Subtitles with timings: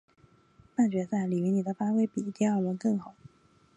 [0.75, 3.13] 半决赛李云迪的发挥比第二轮更好。